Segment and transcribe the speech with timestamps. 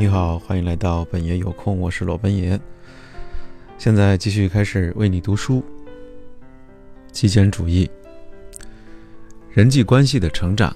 [0.00, 2.58] 你好，欢迎来到本爷有空，我是裸奔爷。
[3.76, 5.62] 现在继续开始为你读书。
[7.12, 7.86] 极简主义，
[9.50, 10.74] 人际关系的成长。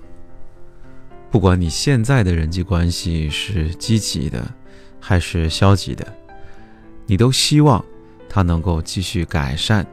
[1.31, 4.47] 不管你现在的人际关系是积极的
[5.01, 6.07] 还是消极的，
[7.07, 7.83] 你都希望
[8.29, 9.87] 它能够继续改善，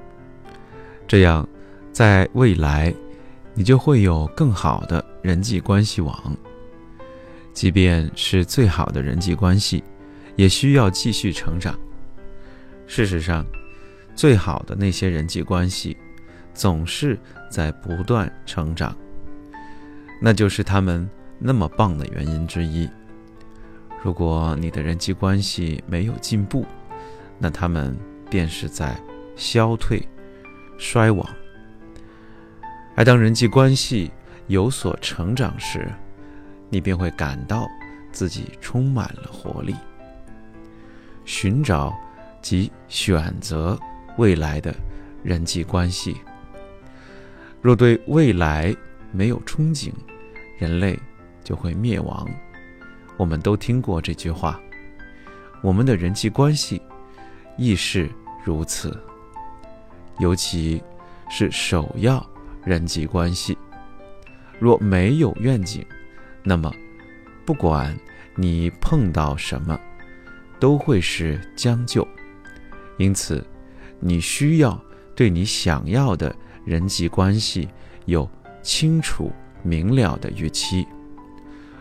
[1.08, 1.48] 这样
[1.94, 2.94] 在未来
[3.54, 6.36] 你就会有更好的人际关系网。
[7.54, 9.84] 即便是最好的人际关系，
[10.36, 11.78] 也需要继续成长。
[12.88, 13.46] 事实上，
[14.16, 15.96] 最好的那些人际关系，
[16.54, 17.18] 总是
[17.50, 18.96] 在不断成长。
[20.22, 22.90] 那就是他们那么棒的原因之一。
[24.04, 26.66] 如果你的人际关系没有进步，
[27.38, 27.98] 那他们
[28.30, 28.96] 便是在
[29.36, 30.02] 消退、
[30.78, 31.28] 衰亡。
[32.96, 34.12] 而当人际关系
[34.48, 35.88] 有所成长时，
[36.72, 37.68] 你便会感到
[38.12, 39.76] 自己充满了活力。
[41.26, 41.96] 寻找
[42.42, 43.80] 及选择
[44.18, 44.74] 未来的
[45.24, 46.18] 人际关系。
[47.62, 48.76] 若对未来
[49.12, 49.92] 没有憧憬，
[50.58, 50.98] 人类
[51.44, 52.28] 就会灭亡。
[53.18, 54.60] 我们都听过这句话。
[55.62, 56.82] 我们的人际关系
[57.56, 58.10] 亦是
[58.44, 59.00] 如此，
[60.18, 60.82] 尤其
[61.30, 62.26] 是首要
[62.66, 63.56] 人际关系。
[64.60, 65.86] 若没有愿景，
[66.44, 66.74] 那么，
[67.46, 67.96] 不管
[68.36, 69.80] 你碰到什么，
[70.60, 72.08] 都会是将就。
[72.98, 73.46] 因此，
[74.00, 74.80] 你需要
[75.16, 77.70] 对你想要的人际关系
[78.06, 78.28] 有
[78.64, 79.32] 清楚
[79.62, 80.88] 明了的预期。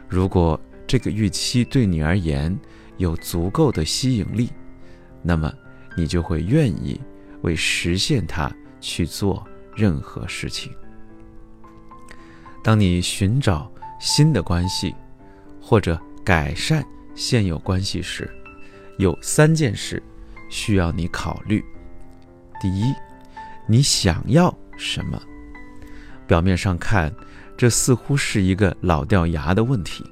[0.09, 2.55] 如果这个预期对你而言
[2.99, 4.51] 有足够的吸引力，
[5.23, 5.53] 那么
[5.97, 7.01] 你就会愿意
[7.43, 8.51] 为实现它
[8.81, 9.43] 去做
[9.75, 10.71] 任何事情。
[12.63, 13.71] 当你寻找。
[14.01, 14.95] 新的关系，
[15.61, 16.85] 或者改善
[17.15, 18.29] 现有关系时，
[18.99, 20.03] 有三件事
[20.49, 21.63] 需要你考虑。
[22.61, 22.93] 第一，
[23.69, 25.23] 你想要什么？
[26.27, 27.15] 表面上看，
[27.59, 30.03] 这似乎是一个老掉牙的问题，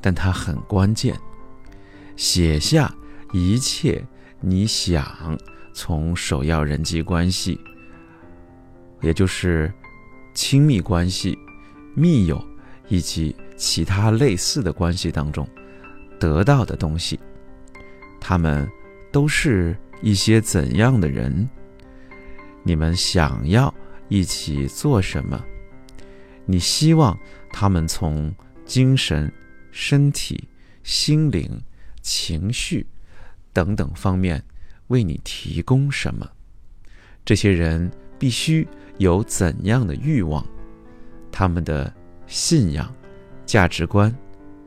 [0.00, 1.18] 但它很关键。
[2.14, 2.94] 写下
[3.32, 4.04] 一切
[4.40, 5.36] 你想
[5.72, 7.58] 从首要人际关系，
[9.00, 9.72] 也就是
[10.34, 11.36] 亲密关系、
[11.96, 12.51] 密友。
[12.92, 15.48] 以及其他类似的关系当中
[16.20, 17.18] 得到的东西，
[18.20, 18.70] 他们
[19.10, 21.48] 都是一些怎样的人？
[22.62, 23.74] 你们想要
[24.10, 25.42] 一起做什么？
[26.44, 27.18] 你希望
[27.50, 28.30] 他们从
[28.66, 29.32] 精神、
[29.70, 30.46] 身体、
[30.82, 31.48] 心灵、
[32.02, 32.86] 情绪
[33.54, 34.44] 等等方面
[34.88, 36.30] 为你提供什么？
[37.24, 40.46] 这些人必须有怎样的欲望？
[41.30, 41.90] 他们的。
[42.32, 42.90] 信仰、
[43.44, 44.10] 价值观、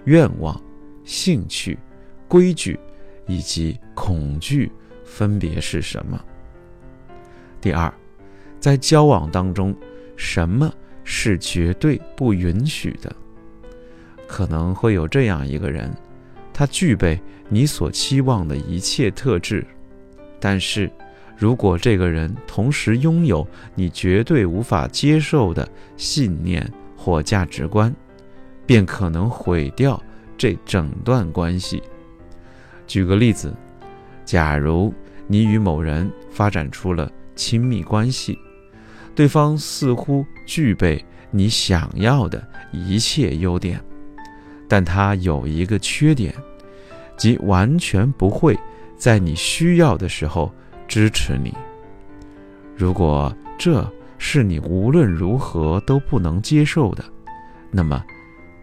[0.03, 0.56] 愿望、
[1.03, 1.76] 兴趣、
[2.28, 2.80] 规矩
[3.26, 4.72] 以及恐惧
[5.03, 6.24] 分别是什么？
[7.59, 7.92] 第二，
[8.59, 9.76] 在交往当中，
[10.16, 10.72] 什么
[11.03, 13.12] 是绝对不允许的？
[14.28, 15.92] 可能会有这样一个人，
[16.53, 19.66] 他具备你所期望的一切特质，
[20.40, 20.88] 但是
[21.36, 26.72] 如果这个人同时拥有你绝对无法接受的信念，
[27.05, 27.93] 或价值观，
[28.66, 30.01] 便可能毁掉
[30.35, 31.83] 这整段关系。
[32.88, 33.53] 举个例子，
[34.25, 34.91] 假如
[35.27, 38.39] 你与某人发展出了亲密关系，
[39.13, 43.79] 对方似乎具备你想要的一切优点，
[44.67, 46.33] 但他有一个缺点，
[47.16, 48.57] 即完全不会
[48.97, 50.51] 在你需要的时候
[50.87, 51.53] 支持你。
[52.75, 53.87] 如果这，
[54.18, 57.03] 是你无论如何都不能接受的，
[57.72, 58.03] 那么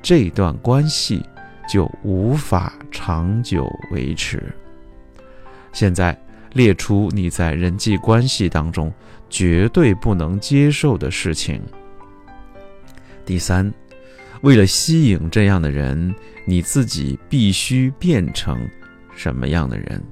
[0.03, 1.25] 这段关系
[1.69, 4.43] 就无法长久维持。
[5.73, 6.19] 现在
[6.53, 8.93] 列出你在人际关系当中
[9.31, 11.63] 绝对不能接受的事情。
[13.25, 13.73] 第三，
[14.43, 16.15] 为了吸引这样的人，
[16.45, 18.69] 你自己必须变成
[19.15, 20.03] 什么样的人？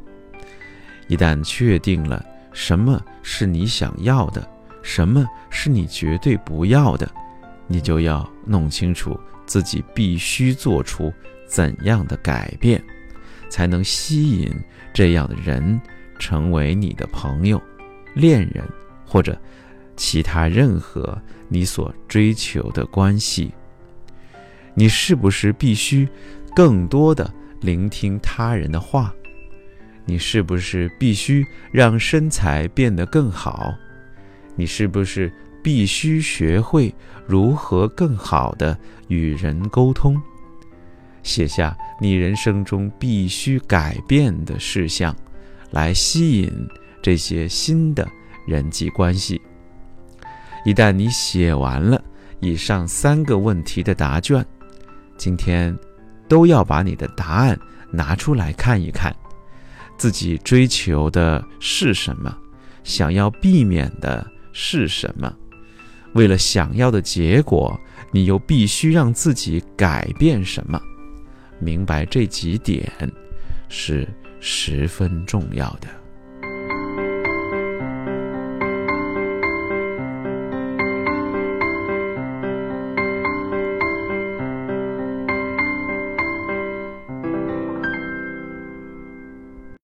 [1.08, 4.48] 一旦确定了什么是你想要的。
[4.82, 7.10] 什么是你绝对不要的？
[7.66, 11.12] 你就要弄清楚自己必须做出
[11.46, 12.82] 怎样的改变，
[13.48, 14.52] 才能吸引
[14.92, 15.80] 这样的人
[16.18, 17.60] 成为你的朋友、
[18.14, 18.64] 恋人
[19.06, 19.40] 或者
[19.96, 23.52] 其他任何你所追求的关系。
[24.74, 26.08] 你是不是必须
[26.54, 29.12] 更多的聆听他人的话？
[30.06, 33.72] 你是不是必须让身材变得更好？
[34.56, 35.32] 你是不是
[35.62, 36.94] 必须学会
[37.26, 38.76] 如何更好的
[39.08, 40.20] 与人沟通？
[41.22, 45.14] 写下你人生中必须改变的事项，
[45.70, 46.50] 来吸引
[47.02, 48.08] 这些新的
[48.46, 49.40] 人际关系。
[50.64, 52.02] 一旦你写完了
[52.40, 54.44] 以上三个问题的答卷，
[55.16, 55.78] 今天
[56.26, 57.58] 都要把你的答案
[57.90, 59.14] 拿出来看一看，
[59.98, 62.34] 自己追求的是什么，
[62.82, 65.32] 想要避免的是什么，
[66.14, 67.78] 为了想要的结果，
[68.12, 70.80] 你又必须让自己改变什么？
[71.58, 72.90] 明白这几点
[73.68, 74.08] 是
[74.40, 75.88] 十分重要的。